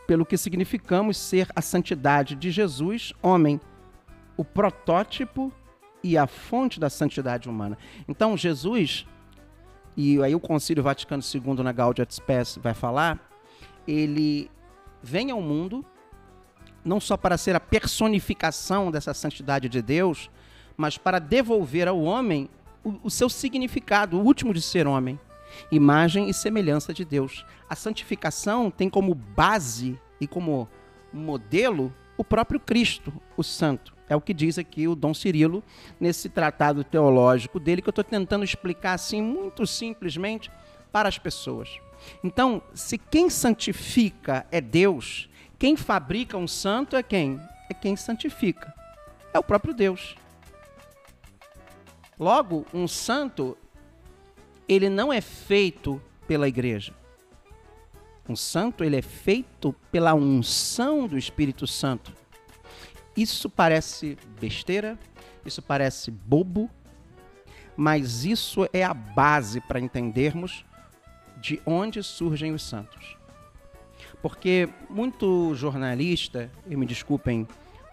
pelo 0.09 0.25
que 0.25 0.39
significamos 0.39 1.19
ser 1.19 1.49
a 1.55 1.61
santidade 1.61 2.35
de 2.35 2.51
Jesus, 2.51 3.13
homem, 3.23 3.61
o 4.39 4.43
protótipo 4.43 5.53
e 6.03 6.17
a 6.17 6.27
fonte 6.27 6.81
da 6.81 6.89
santidade 6.89 7.47
humana. 7.47 7.77
Então, 8.09 8.35
Jesus, 8.35 9.07
e 9.95 10.19
aí 10.23 10.35
o 10.35 10.41
Concílio 10.41 10.83
Vaticano 10.83 11.23
II 11.23 11.63
na 11.63 11.73
Gaudium 11.73 12.05
et 12.05 12.11
Spes 12.11 12.59
vai 12.63 12.73
falar, 12.73 13.21
ele 13.87 14.51
vem 15.03 15.31
ao 15.31 15.43
mundo 15.43 15.85
não 16.83 17.01
só 17.01 17.15
para 17.15 17.37
ser 17.37 17.55
a 17.55 17.61
personificação 17.61 18.91
dessa 18.91 19.13
santidade 19.13 19.69
de 19.69 19.83
Deus, 19.83 20.31
mas 20.75 20.97
para 20.97 21.19
devolver 21.19 21.87
ao 21.87 22.01
homem 22.01 22.49
o, 22.83 22.95
o 23.03 23.11
seu 23.11 23.29
significado, 23.29 24.17
o 24.17 24.25
último 24.25 24.55
de 24.55 24.63
ser 24.63 24.87
homem, 24.87 25.21
imagem 25.71 26.29
e 26.29 26.35
semelhança 26.35 26.93
de 26.93 27.05
Deus. 27.05 27.45
A 27.69 27.75
santificação 27.75 28.71
tem 28.71 28.89
como 28.89 29.15
base 29.15 29.99
e 30.21 30.27
como 30.27 30.69
modelo 31.13 31.93
o 32.17 32.25
próprio 32.25 32.59
Cristo, 32.59 33.13
o 33.37 33.43
Santo. 33.43 33.97
É 34.09 34.17
o 34.17 34.21
que 34.21 34.33
diz 34.33 34.59
aqui 34.59 34.89
o 34.89 34.95
Dom 34.95 35.13
Cirilo 35.13 35.63
nesse 36.01 36.29
tratado 36.29 36.83
teológico 36.83 37.61
dele 37.61 37.83
que 37.83 37.89
eu 37.89 37.93
estou 37.93 38.05
tentando 38.05 38.45
explicar 38.45 38.95
assim 38.95 39.23
muito 39.23 39.67
simplesmente 39.67 40.51
para 40.91 41.09
as 41.09 41.19
pessoas. 41.19 41.79
Então, 42.25 42.63
se 42.75 42.97
quem 42.97 43.29
santifica 43.29 44.47
é 44.51 44.61
Deus, 44.61 45.29
quem 45.59 45.77
fabrica 45.77 46.37
um 46.37 46.49
santo 46.49 46.97
é 46.97 47.03
quem? 47.03 47.39
É 47.71 47.75
quem 47.75 47.97
santifica. 47.97 48.73
É 49.33 49.39
o 49.39 49.43
próprio 49.43 49.75
Deus. 49.75 50.17
Logo, 52.19 52.67
um 52.73 52.89
santo, 52.89 53.57
ele 54.69 54.89
não 54.89 55.13
é 55.13 55.21
feito 55.21 56.01
pela 56.27 56.47
igreja. 56.47 56.93
Um 58.29 58.37
santo, 58.37 58.85
ele 58.85 58.97
é 58.97 59.03
feito 59.03 59.75
pela 59.91 60.13
unção 60.13 61.07
do 61.07 61.17
Espírito 61.17 61.67
Santo. 61.67 62.13
Isso 63.17 63.49
parece 63.49 64.19
besteira, 64.39 64.99
isso 65.45 65.63
parece 65.63 66.11
bobo, 66.11 66.71
mas 67.75 68.25
isso 68.25 68.69
é 68.73 68.85
a 68.85 68.93
base 68.93 69.61
para 69.63 69.81
entendermos 69.81 70.65
de 71.41 71.61
onde 71.65 72.03
surgem 72.03 72.53
os 72.53 72.63
santos. 72.63 73.17
Porque 74.21 74.69
muito 74.91 75.55
jornalista, 75.55 76.51
e 76.69 76.77
me 76.77 76.85
desculpem 76.85 77.47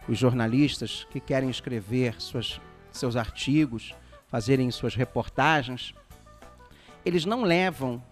os 0.08 0.18
jornalistas 0.18 1.08
que 1.12 1.20
querem 1.20 1.50
escrever 1.50 2.20
suas, 2.22 2.60
seus 2.92 3.16
artigos, 3.16 3.94
fazerem 4.28 4.70
suas 4.70 4.96
reportagens, 4.96 5.94
eles 7.06 7.24
não 7.24 7.44
levam 7.44 8.04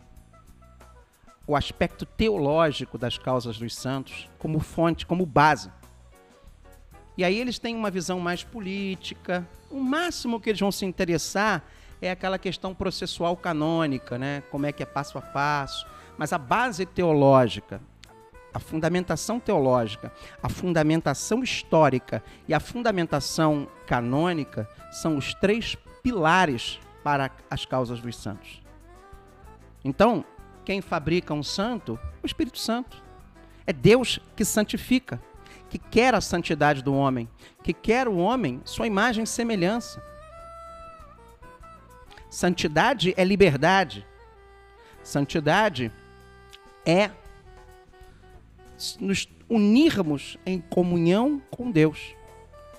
o 1.46 1.56
aspecto 1.56 2.06
teológico 2.06 2.98
das 2.98 3.18
causas 3.18 3.58
dos 3.58 3.76
santos 3.76 4.30
como 4.38 4.60
fonte, 4.60 5.06
como 5.06 5.26
base. 5.26 5.70
E 7.18 7.24
aí 7.24 7.38
eles 7.38 7.60
têm 7.60 7.76
uma 7.76 7.92
visão 7.92 8.20
mais 8.20 8.44
política. 8.44 9.48
O 9.70 9.80
máximo 9.80 10.40
que 10.40 10.50
eles 10.50 10.60
vão 10.60 10.72
se 10.72 10.86
interessar 10.86 11.64
é 12.02 12.12
aquela 12.12 12.40
questão 12.40 12.74
processual 12.74 13.36
canônica, 13.36 14.18
né? 14.18 14.42
Como 14.50 14.66
é 14.66 14.72
que 14.72 14.84
é 14.84 14.86
passo 14.86 15.18
a 15.18 15.22
passo. 15.22 15.86
Mas 16.18 16.32
a 16.32 16.38
base 16.38 16.86
teológica, 16.86 17.82
a 18.54 18.60
fundamentação 18.60 19.40
teológica, 19.40 20.12
a 20.42 20.50
fundamentação 20.50 21.44
histórica 21.44 22.24
e 22.48 22.54
a 22.54 22.60
fundamentação 22.60 23.68
canônica 23.86 24.70
são 24.92 25.18
os 25.18 25.34
três 25.34 25.76
pilares 26.02 26.80
para 27.04 27.32
as 27.50 27.66
causas 27.66 28.00
dos 28.00 28.16
santos. 28.16 28.63
Então, 29.84 30.24
quem 30.64 30.82
fabrica 30.82 31.34
um 31.34 31.44
santo? 31.44 32.00
O 32.22 32.26
Espírito 32.26 32.58
Santo. 32.58 33.02
É 33.66 33.74
Deus 33.74 34.20
que 34.36 34.46
santifica, 34.46 35.22
que 35.70 35.78
quer 35.78 36.14
a 36.14 36.22
santidade 36.22 36.82
do 36.82 36.94
homem, 36.94 37.30
que 37.64 37.74
quer 37.74 38.08
o 38.08 38.18
homem 38.18 38.62
sua 38.66 38.88
imagem 38.88 39.24
e 39.24 39.28
semelhança. 39.28 40.02
Santidade 42.30 43.14
é 43.16 43.24
liberdade. 43.24 44.06
Santidade 45.04 45.92
é 46.86 47.12
nos 49.00 49.28
unirmos 49.50 50.38
em 50.46 50.60
comunhão 50.60 51.42
com 51.52 51.70
Deus, 51.70 52.16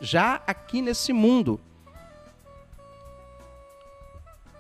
já 0.00 0.42
aqui 0.46 0.82
nesse 0.82 1.12
mundo. 1.12 1.60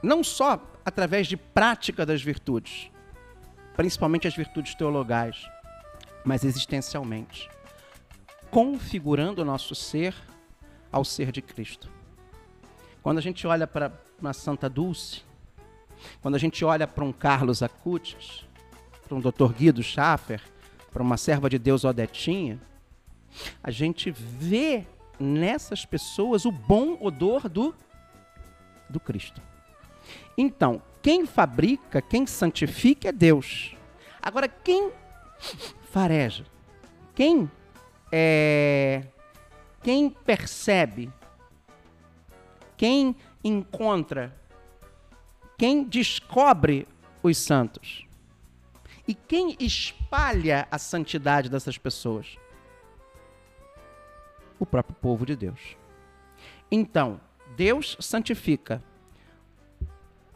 Não 0.02 0.22
só 0.22 0.60
através 0.84 1.26
de 1.26 1.36
prática 1.36 2.04
das 2.04 2.22
virtudes, 2.22 2.90
principalmente 3.76 4.28
as 4.28 4.36
virtudes 4.36 4.74
teologais, 4.74 5.48
mas 6.24 6.44
existencialmente, 6.44 7.48
configurando 8.50 9.42
o 9.42 9.44
nosso 9.44 9.74
ser 9.74 10.14
ao 10.92 11.04
ser 11.04 11.32
de 11.32 11.42
Cristo. 11.42 11.90
Quando 13.02 13.18
a 13.18 13.22
gente 13.22 13.46
olha 13.46 13.66
para 13.66 13.92
uma 14.20 14.32
Santa 14.32 14.68
Dulce, 14.68 15.22
quando 16.20 16.34
a 16.34 16.38
gente 16.38 16.64
olha 16.64 16.86
para 16.86 17.04
um 17.04 17.12
Carlos 17.12 17.62
Acutis, 17.62 18.44
para 19.06 19.16
um 19.16 19.20
Dr. 19.20 19.52
Guido 19.52 19.82
Schaffer, 19.82 20.40
para 20.92 21.02
uma 21.02 21.16
serva 21.16 21.50
de 21.50 21.58
Deus 21.58 21.84
Odetinha, 21.84 22.60
a 23.62 23.70
gente 23.70 24.10
vê 24.10 24.86
nessas 25.18 25.84
pessoas 25.84 26.44
o 26.44 26.52
bom 26.52 26.96
odor 27.00 27.48
do, 27.48 27.74
do 28.88 29.00
Cristo. 29.00 29.40
Então, 30.36 30.82
quem 31.02 31.26
fabrica, 31.26 32.00
quem 32.00 32.26
santifica 32.26 33.08
é 33.08 33.12
Deus. 33.12 33.76
Agora, 34.20 34.48
quem 34.48 34.90
fareja, 35.90 36.46
quem 37.14 37.50
é, 38.10 39.04
quem 39.82 40.08
percebe, 40.08 41.12
quem 42.76 43.14
encontra, 43.42 44.34
quem 45.58 45.84
descobre 45.84 46.86
os 47.22 47.36
santos 47.36 48.06
e 49.06 49.14
quem 49.14 49.56
espalha 49.60 50.66
a 50.70 50.78
santidade 50.78 51.50
dessas 51.50 51.76
pessoas? 51.76 52.38
O 54.58 54.64
próprio 54.64 54.96
povo 54.96 55.26
de 55.26 55.36
Deus. 55.36 55.76
Então, 56.70 57.20
Deus 57.56 57.96
santifica. 58.00 58.82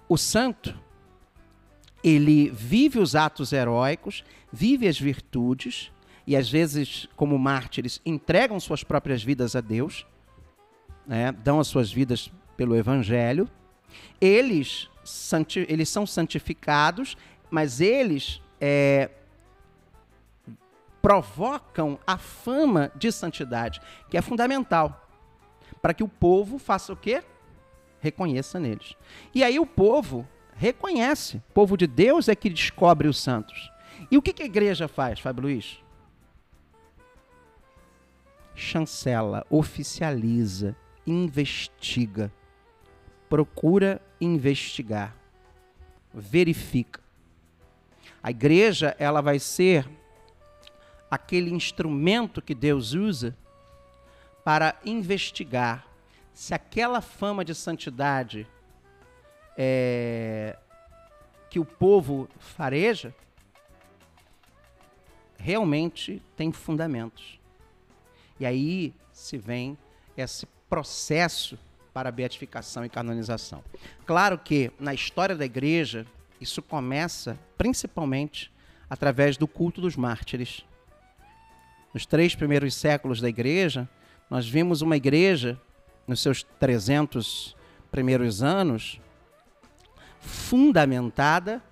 O 0.09 0.17
santo, 0.17 0.75
ele 2.03 2.51
vive 2.51 2.99
os 2.99 3.15
atos 3.15 3.53
heróicos, 3.53 4.25
vive 4.53 4.89
as 4.89 4.99
virtudes, 4.99 5.93
e 6.27 6.37
às 6.37 6.49
vezes, 6.49 7.09
como 7.17 7.39
mártires, 7.39 8.01
entregam 8.05 8.59
suas 8.59 8.83
próprias 8.83 9.23
vidas 9.23 9.55
a 9.55 9.61
Deus, 9.61 10.07
né? 11.07 11.33
dão 11.33 11.61
as 11.61 11.67
suas 11.67 11.93
vidas 11.93 12.31
pelo 12.57 12.77
Evangelho. 12.77 13.49
Eles, 14.21 14.89
eles 15.69 15.89
são 15.89 16.07
santificados, 16.07 17.17
mas 17.51 17.81
eles 17.81 18.43
é, 18.61 19.11
provocam 21.01 21.99
a 22.07 22.19
fama 22.19 22.93
de 22.95 23.11
santidade, 23.11 23.81
que 24.11 24.17
é 24.17 24.23
fundamental 24.23 25.09
para 25.81 25.95
que 25.95 26.03
o 26.03 26.09
povo 26.09 26.59
faça 26.59 26.93
o 26.93 26.97
quê? 26.97 27.23
Reconheça 28.01 28.61
neles. 28.61 28.95
E 29.35 29.43
aí 29.43 29.59
o 29.59 29.67
povo 29.67 30.27
reconhece. 30.57 31.39
O 31.51 31.53
povo 31.55 31.77
de 31.77 31.87
Deus 31.87 32.29
é 32.29 32.35
que 32.35 32.51
descobre 32.51 33.09
os 33.09 33.21
santos. 33.21 33.71
E 34.11 34.17
o 34.17 34.23
que, 34.23 34.33
que 34.33 34.43
a 34.43 34.47
igreja 34.47 34.89
faz, 34.89 35.21
Fábio 35.21 35.43
Luiz? 35.43 35.79
Chancela, 38.55 39.47
oficializa, 39.49 40.77
investiga, 41.07 42.33
procura 43.29 44.03
investigar, 44.21 45.15
verifica. 46.13 47.01
A 48.23 48.31
igreja, 48.31 48.97
ela 48.99 49.21
vai 49.21 49.39
ser 49.39 49.89
aquele 51.11 51.51
instrumento 51.51 52.43
que 52.43 52.55
Deus 52.55 52.93
usa 52.93 53.37
para 54.45 54.77
investigar 54.85 55.88
se 56.39 56.55
aquela 56.55 57.01
fama 57.01 57.45
de 57.45 57.53
santidade 57.53 58.47
é, 59.57 60.57
que 61.51 61.59
o 61.59 61.65
povo 61.65 62.29
fareja 62.39 63.13
realmente 65.37 66.23
tem 66.37 66.53
fundamentos. 66.53 67.41
E 68.39 68.47
aí 68.47 68.95
se 69.13 69.37
vem 69.37 69.77
esse 70.17 70.47
processo 70.71 71.59
para 71.93 72.13
beatificação 72.13 72.85
e 72.85 72.89
canonização. 72.89 73.65
Claro 74.07 74.39
que 74.39 74.71
na 74.79 74.95
história 74.95 75.35
da 75.35 75.45
igreja 75.45 76.07
isso 76.41 76.63
começa 76.63 77.37
principalmente 77.59 78.53
através 78.89 79.37
do 79.37 79.49
culto 79.49 79.81
dos 79.81 79.97
mártires. 79.97 80.65
nos 81.93 82.07
três 82.07 82.37
primeiros 82.37 82.77
séculos 82.77 83.21
da 83.21 83.29
igreja, 83.29 83.89
nós 84.31 84.49
vimos 84.49 84.83
uma 84.83 84.97
igreja, 84.97 85.61
nos 86.09 86.21
seus 86.21 86.43
300 86.59 87.55
primeiros 87.91 88.43
anos, 88.43 88.99
fundamentada 90.19 91.63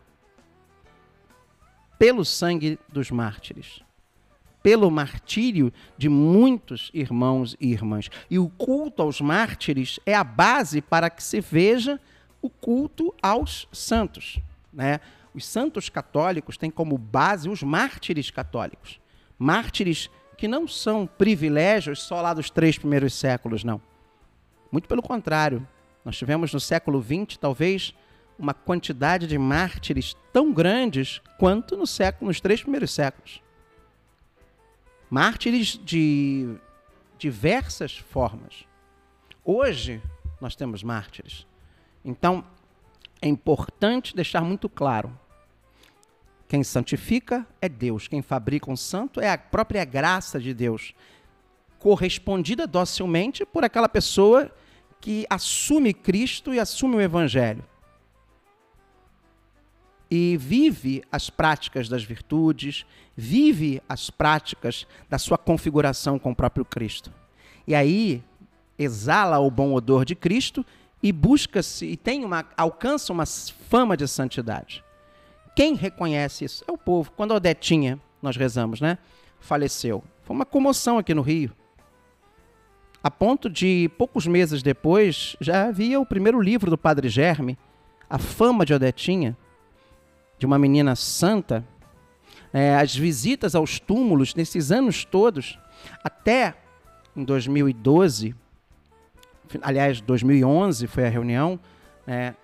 pelo 1.99 2.25
sangue 2.25 2.79
dos 2.89 3.11
mártires, 3.11 3.83
pelo 4.63 4.91
martírio 4.91 5.73
de 5.97 6.09
muitos 6.09 6.91
irmãos 6.93 7.57
e 7.59 7.73
irmãs. 7.73 8.11
E 8.31 8.39
o 8.39 8.49
culto 8.49 9.03
aos 9.03 9.21
mártires 9.21 9.99
é 10.05 10.15
a 10.15 10.23
base 10.23 10.83
para 10.83 11.09
que 11.09 11.23
se 11.23 11.41
veja 11.41 11.99
o 12.43 12.51
culto 12.51 13.15
aos 13.23 13.67
santos. 13.73 14.39
Né? 14.73 15.01
Os 15.33 15.47
santos 15.47 15.89
católicos 15.89 16.57
têm 16.57 16.71
como 16.71 16.99
base 16.99 17.49
os 17.49 17.63
mártires 17.63 18.31
católicos. 18.31 19.01
Mártires 19.39 20.11
que 20.37 20.47
não 20.47 20.69
são 20.69 21.07
privilégios 21.07 22.03
só 22.03 22.21
lá 22.21 22.35
dos 22.35 22.51
três 22.51 22.77
primeiros 22.77 23.15
séculos, 23.15 23.65
não. 23.65 23.81
Muito 24.77 24.89
pelo 24.89 25.01
contrário. 25.01 25.67
Nós 26.05 26.19
tivemos 26.19 26.53
no 26.53 26.61
século 26.61 27.03
XX, 27.03 27.39
talvez, 27.39 27.95
uma 28.39 28.53
quantidade 28.53 29.27
de 29.27 29.39
mártires 29.39 30.15
tão 30.35 30.53
grandes 30.53 31.23
quanto 31.39 31.79
no 31.79 31.87
século, 31.87 32.29
nos 32.29 32.43
três 32.43 32.61
primeiros 32.61 32.91
séculos. 32.93 33.43
Mártires 35.09 35.81
de 35.83 36.57
diversas 37.17 37.97
formas. 37.97 38.67
Hoje, 39.43 40.03
nós 40.43 40.55
temos 40.55 40.83
mártires. 40.83 41.47
Então, 42.05 42.45
é 43.23 43.29
importante 43.29 44.15
deixar 44.15 44.43
muito 44.43 44.69
claro: 44.69 45.19
quem 46.47 46.63
santifica 46.63 47.47
é 47.63 47.69
Deus, 47.71 48.09
quem 48.09 48.21
fabrica 48.21 48.71
um 48.71 48.77
santo 48.77 49.23
é 49.23 49.31
a 49.31 49.39
própria 49.39 49.87
graça 49.87 50.39
de 50.39 50.53
Deus, 50.53 50.95
correspondida 51.79 52.67
docilmente 52.67 53.47
por 53.47 53.65
aquela 53.65 53.89
pessoa 53.89 54.53
que 55.01 55.27
assume 55.29 55.95
Cristo 55.95 56.53
e 56.53 56.61
assume 56.61 56.97
o 56.97 57.01
Evangelho. 57.01 57.65
E 60.11 60.37
vive 60.37 61.03
as 61.11 61.29
práticas 61.29 61.89
das 61.89 62.05
virtudes, 62.05 62.87
vive 63.17 63.83
as 63.89 64.09
práticas 64.11 64.87
da 65.09 65.19
sua 65.19 65.37
configuração 65.37 66.19
com 66.19 66.31
o 66.31 66.37
próprio 66.37 66.65
Cristo. 66.65 67.13
E 67.67 67.75
aí 67.75 68.23
exala 68.79 69.39
o 69.39 69.51
bom 69.51 69.75
odor 69.75 70.05
de 70.05 70.15
Cristo 70.15 70.65
e 71.03 71.13
busca-se 71.13 71.87
e 71.87 71.97
tem 71.97 72.25
uma 72.25 72.45
alcança 72.57 73.13
uma 73.13 73.27
fama 73.27 73.97
de 73.97 74.07
santidade. 74.07 74.85
Quem 75.55 75.75
reconhece 75.75 76.45
isso? 76.45 76.65
É 76.69 76.73
o 76.73 76.77
povo. 76.79 77.11
Quando 77.13 77.33
a 77.33 77.37
Odetinha, 77.37 77.99
nós 78.21 78.37
rezamos, 78.37 78.81
né? 78.81 78.99
Faleceu. 79.41 80.05
Foi 80.23 80.37
uma 80.37 80.45
comoção 80.45 80.99
aqui 80.99 81.15
no 81.15 81.23
Rio. 81.23 81.53
A 83.07 83.11
ponto 83.11 83.49
de, 83.49 83.89
poucos 83.97 84.27
meses 84.27 84.65
depois, 84.65 85.37
já 85.41 85.69
havia 85.69 86.01
o 86.01 86.05
primeiro 86.05 86.41
livro 86.41 86.69
do 86.69 86.77
Padre 86.77 87.09
Germe, 87.09 87.57
A 88.11 88.19
Fama 88.19 88.67
de 88.67 88.75
Odetinha, 88.75 89.37
de 90.37 90.45
uma 90.45 90.59
menina 90.59 90.97
santa. 90.97 91.65
É, 92.53 92.75
as 92.75 92.97
visitas 92.97 93.55
aos 93.55 93.79
túmulos, 93.79 94.35
nesses 94.35 94.73
anos 94.73 95.05
todos, 95.05 95.57
até 96.03 96.57
em 97.15 97.23
2012, 97.23 98.35
aliás, 99.63 100.01
2011 100.01 100.89
foi 100.89 101.07
a 101.07 101.09
reunião, 101.09 101.61
né, 102.05 102.35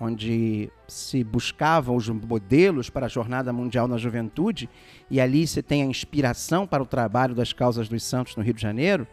onde 0.00 0.70
se 0.86 1.22
buscavam 1.22 1.94
os 1.94 2.08
modelos 2.08 2.88
para 2.88 3.04
a 3.04 3.10
Jornada 3.10 3.52
Mundial 3.52 3.86
na 3.86 3.98
Juventude, 3.98 4.70
e 5.10 5.20
ali 5.20 5.46
se 5.46 5.62
tem 5.62 5.82
a 5.82 5.86
inspiração 5.86 6.66
para 6.66 6.82
o 6.82 6.86
trabalho 6.86 7.34
das 7.34 7.52
causas 7.52 7.90
dos 7.90 8.02
santos 8.02 8.36
no 8.36 8.42
Rio 8.42 8.54
de 8.54 8.62
Janeiro, 8.62 9.06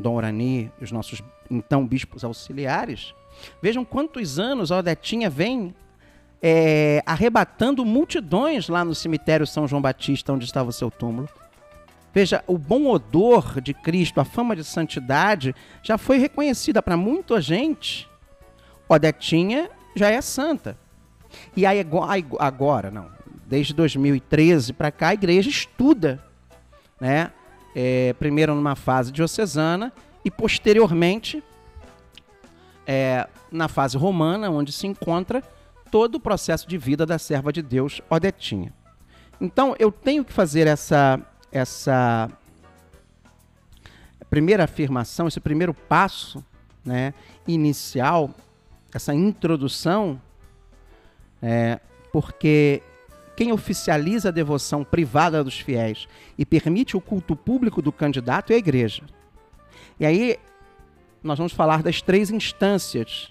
Dom 0.00 0.14
Orani 0.14 0.70
e 0.80 0.84
os 0.84 0.92
nossos 0.92 1.22
então 1.50 1.86
bispos 1.86 2.24
auxiliares. 2.24 3.14
Vejam 3.62 3.84
quantos 3.84 4.38
anos 4.38 4.72
a 4.72 4.78
Odetinha 4.78 5.30
vem 5.30 5.74
é, 6.42 7.02
arrebatando 7.06 7.84
multidões 7.84 8.68
lá 8.68 8.84
no 8.84 8.94
cemitério 8.94 9.46
São 9.46 9.66
João 9.66 9.82
Batista, 9.82 10.32
onde 10.32 10.44
estava 10.44 10.70
o 10.70 10.72
seu 10.72 10.90
túmulo. 10.90 11.28
Veja, 12.12 12.42
o 12.46 12.56
bom 12.56 12.86
odor 12.86 13.60
de 13.60 13.74
Cristo, 13.74 14.20
a 14.20 14.24
fama 14.24 14.56
de 14.56 14.64
santidade, 14.64 15.54
já 15.82 15.98
foi 15.98 16.18
reconhecida 16.18 16.82
para 16.82 16.96
muita 16.96 17.40
gente. 17.40 18.08
Odetinha 18.88 19.70
já 19.94 20.10
é 20.10 20.20
santa. 20.20 20.78
E 21.54 21.66
aí 21.66 21.84
agora, 22.38 22.90
não, 22.90 23.10
desde 23.46 23.74
2013 23.74 24.72
para 24.72 24.90
cá, 24.90 25.08
a 25.08 25.14
igreja 25.14 25.50
estuda, 25.50 26.22
né? 27.00 27.30
É, 27.78 28.14
primeiro 28.14 28.54
numa 28.54 28.74
fase 28.74 29.12
diocesana 29.12 29.92
e 30.24 30.30
posteriormente 30.30 31.44
é, 32.86 33.28
na 33.52 33.68
fase 33.68 33.98
romana, 33.98 34.48
onde 34.48 34.72
se 34.72 34.86
encontra 34.86 35.42
todo 35.90 36.14
o 36.14 36.20
processo 36.20 36.66
de 36.66 36.78
vida 36.78 37.04
da 37.04 37.18
serva 37.18 37.52
de 37.52 37.60
Deus, 37.60 38.00
Odetinha. 38.08 38.72
Então, 39.38 39.76
eu 39.78 39.92
tenho 39.92 40.24
que 40.24 40.32
fazer 40.32 40.66
essa, 40.66 41.20
essa 41.52 42.30
primeira 44.30 44.64
afirmação, 44.64 45.28
esse 45.28 45.40
primeiro 45.40 45.74
passo 45.74 46.42
né, 46.82 47.12
inicial 47.46 48.30
essa 48.96 49.14
introdução, 49.14 50.20
é, 51.42 51.78
porque 52.10 52.82
quem 53.36 53.52
oficializa 53.52 54.30
a 54.30 54.32
devoção 54.32 54.82
privada 54.82 55.44
dos 55.44 55.60
fiéis 55.60 56.08
e 56.38 56.46
permite 56.46 56.96
o 56.96 57.00
culto 57.00 57.36
público 57.36 57.82
do 57.82 57.92
candidato 57.92 58.52
é 58.52 58.56
a 58.56 58.58
igreja. 58.58 59.02
E 60.00 60.06
aí 60.06 60.36
nós 61.22 61.38
vamos 61.38 61.52
falar 61.52 61.82
das 61.82 62.00
três 62.00 62.30
instâncias 62.30 63.30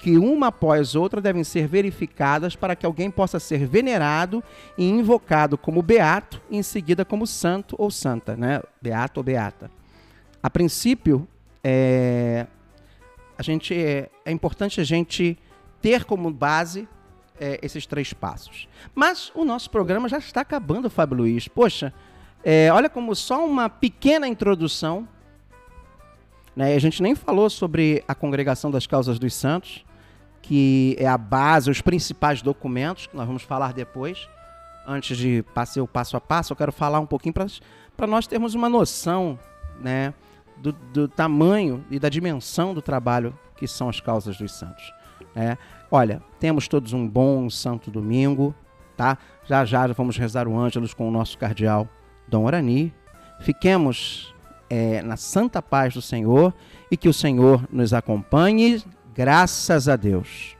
que 0.00 0.16
uma 0.16 0.48
após 0.48 0.94
outra 0.94 1.20
devem 1.20 1.42
ser 1.42 1.66
verificadas 1.66 2.54
para 2.54 2.76
que 2.76 2.86
alguém 2.86 3.10
possa 3.10 3.40
ser 3.40 3.66
venerado 3.66 4.44
e 4.76 4.88
invocado 4.88 5.58
como 5.58 5.82
beato 5.82 6.40
e 6.50 6.56
em 6.56 6.62
seguida 6.62 7.04
como 7.04 7.26
santo 7.26 7.74
ou 7.78 7.90
santa, 7.90 8.36
né? 8.36 8.62
Beato 8.80 9.18
ou 9.18 9.24
beata. 9.24 9.70
A 10.40 10.48
princípio, 10.48 11.26
é, 11.64 12.46
a 13.36 13.42
gente 13.42 13.74
é, 13.74 14.08
é 14.24 14.30
importante 14.30 14.80
a 14.80 14.84
gente 14.84 15.36
ter 15.80 16.04
como 16.04 16.30
base 16.30 16.88
é, 17.40 17.58
esses 17.62 17.86
três 17.86 18.12
passos. 18.12 18.68
Mas 18.94 19.30
o 19.34 19.44
nosso 19.44 19.70
programa 19.70 20.08
já 20.08 20.18
está 20.18 20.40
acabando, 20.40 20.90
Fábio 20.90 21.18
Luiz. 21.18 21.48
Poxa, 21.48 21.92
é, 22.44 22.70
olha 22.72 22.88
como 22.88 23.14
só 23.14 23.44
uma 23.44 23.68
pequena 23.68 24.28
introdução. 24.28 25.08
Né? 26.54 26.74
A 26.74 26.78
gente 26.78 27.02
nem 27.02 27.14
falou 27.14 27.48
sobre 27.50 28.02
a 28.06 28.14
Congregação 28.14 28.70
das 28.70 28.86
Causas 28.86 29.18
dos 29.18 29.34
Santos, 29.34 29.84
que 30.42 30.96
é 30.98 31.06
a 31.06 31.18
base, 31.18 31.70
os 31.70 31.80
principais 31.80 32.42
documentos, 32.42 33.06
que 33.06 33.16
nós 33.16 33.26
vamos 33.26 33.42
falar 33.42 33.72
depois. 33.72 34.28
Antes 34.86 35.18
de 35.18 35.42
passar 35.54 35.82
o 35.82 35.86
passo 35.86 36.16
a 36.16 36.20
passo, 36.20 36.52
eu 36.52 36.56
quero 36.56 36.72
falar 36.72 37.00
um 37.00 37.06
pouquinho 37.06 37.34
para 37.34 38.06
nós 38.06 38.26
termos 38.26 38.54
uma 38.54 38.68
noção 38.68 39.38
né, 39.80 40.14
do, 40.56 40.72
do, 40.72 41.08
tamanho 41.08 41.84
e 41.90 41.98
da 41.98 42.08
dimensão 42.08 42.72
do 42.72 42.80
trabalho 42.80 43.38
que 43.56 43.66
são 43.66 43.88
as 43.88 44.00
causas 44.00 44.36
dos 44.38 44.52
santos. 44.52 44.92
É, 45.34 45.56
olha, 45.90 46.22
temos 46.38 46.68
todos 46.68 46.92
um 46.92 47.06
bom 47.06 47.48
santo 47.48 47.90
domingo, 47.90 48.54
tá? 48.96 49.18
Já 49.46 49.64
já 49.64 49.86
vamos 49.88 50.16
rezar 50.16 50.48
o 50.48 50.58
Ângelus 50.58 50.92
com 50.92 51.08
o 51.08 51.10
nosso 51.10 51.38
cardeal 51.38 51.88
Dom 52.26 52.44
Orani. 52.44 52.92
Fiquemos 53.40 54.34
é, 54.68 55.00
na 55.02 55.16
santa 55.16 55.62
paz 55.62 55.94
do 55.94 56.02
Senhor 56.02 56.52
e 56.90 56.96
que 56.96 57.08
o 57.08 57.14
Senhor 57.14 57.64
nos 57.70 57.92
acompanhe, 57.94 58.82
graças 59.14 59.88
a 59.88 59.96
Deus. 59.96 60.57